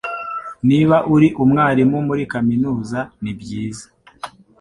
[0.69, 3.85] Niba uri umwarimu muri Kaminuza nibyiza